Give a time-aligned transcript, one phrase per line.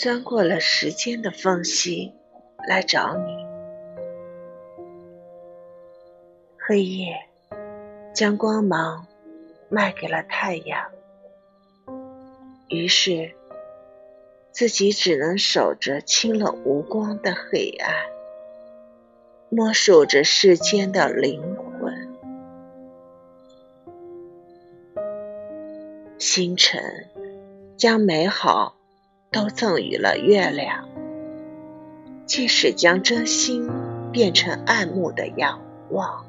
[0.00, 2.14] 钻过了时间的缝隙
[2.66, 3.36] 来找你。
[6.56, 7.26] 黑夜
[8.14, 9.06] 将光芒
[9.68, 10.90] 卖给了太阳，
[12.70, 13.34] 于是
[14.50, 17.94] 自己只能守着清冷无光的黑暗，
[19.50, 22.16] 摸索着世间的灵魂。
[26.18, 27.10] 星辰
[27.76, 28.79] 将美好
[29.32, 30.88] 都赠予了月亮，
[32.26, 33.70] 即使将真心
[34.10, 36.24] 变成爱慕的仰望。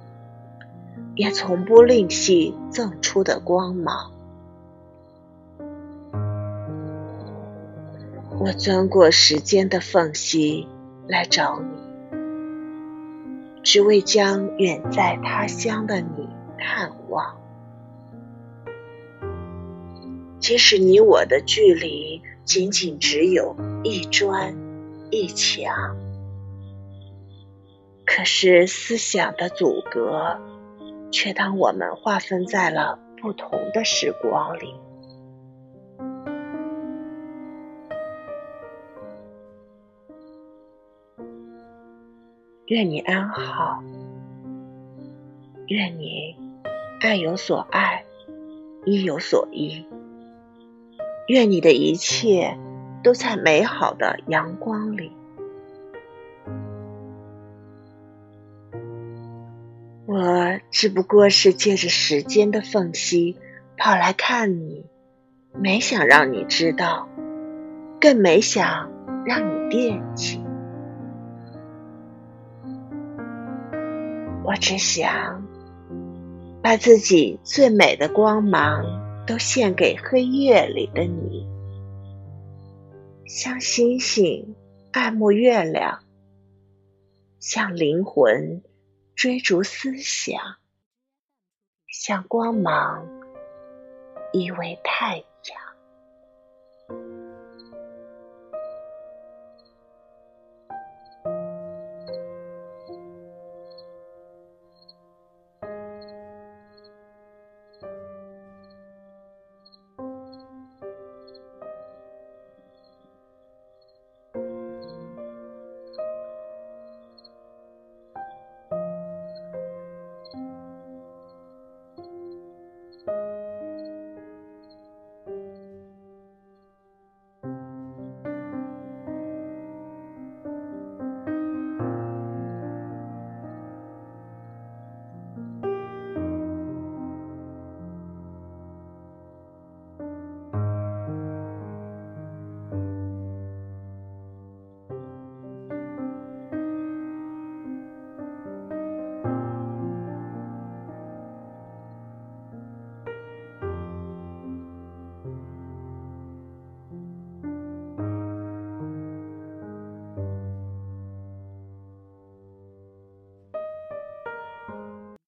[1.15, 4.11] 也从不吝惜赠出的光芒。
[8.39, 10.67] 我钻过时间的缝隙
[11.07, 11.67] 来找你，
[13.63, 17.35] 只为将远在他乡的你看望。
[20.39, 24.55] 即使你我的距离仅仅只有一砖
[25.09, 25.97] 一墙，
[28.05, 30.39] 可是思想的阻隔。
[31.13, 34.73] 却当我们划分在了不同的时光里。
[42.65, 43.83] 愿你安好，
[45.67, 46.37] 愿你
[47.01, 48.05] 爱有所爱，
[48.85, 49.85] 依有所依，
[51.27, 52.57] 愿你的一切
[53.03, 55.11] 都在美好的阳光里。
[60.05, 63.37] 我只不过是借着时间的缝隙
[63.77, 64.85] 跑来看你，
[65.53, 67.07] 没想让你知道，
[68.01, 68.91] 更没想
[69.25, 70.43] 让你惦记。
[74.43, 75.45] 我只想
[76.61, 78.83] 把自己最美的光芒
[79.25, 81.47] 都献给黑夜里的你，
[83.25, 84.55] 像星星
[84.91, 86.03] 爱慕月亮，
[87.39, 88.63] 像灵魂。
[89.13, 90.57] 追逐思想，
[91.87, 93.07] 像光芒
[94.33, 95.70] 依偎太阳。